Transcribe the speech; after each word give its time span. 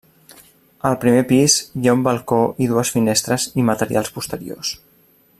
Al 0.89 0.95
primer 1.03 1.25
pis 1.31 1.57
hi 1.81 1.91
ha 1.91 1.93
un 1.97 2.01
balcó 2.07 2.39
i 2.67 2.69
dues 2.71 2.93
finestres 2.97 3.45
i 3.63 3.67
materials 3.71 4.13
posteriors. 4.17 4.73